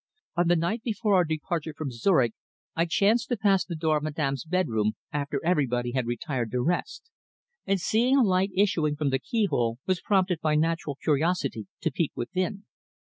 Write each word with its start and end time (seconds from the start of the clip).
"On 0.35 0.47
the 0.47 0.55
night 0.55 0.81
before 0.81 1.13
our 1.13 1.23
departure 1.23 1.75
from 1.77 1.91
Zurich 1.91 2.33
I 2.75 2.85
chanced 2.87 3.29
to 3.29 3.37
pass 3.37 3.63
the 3.63 3.75
door 3.75 3.97
of 3.97 4.03
Madame's 4.03 4.45
bedroom 4.45 4.93
after 5.13 5.39
everybody 5.45 5.91
had 5.91 6.07
retired 6.07 6.49
to 6.53 6.61
rest, 6.63 7.11
and 7.67 7.79
seeing 7.79 8.17
a 8.17 8.23
light 8.23 8.49
issuing 8.55 8.95
from 8.95 9.11
the 9.11 9.19
keyhole 9.19 9.77
was 9.85 10.01
prompted 10.01 10.39
by 10.41 10.55
natural 10.55 10.95
curiosity 10.95 11.67
to 11.81 11.91
peep 11.91 12.13
within. 12.15 12.65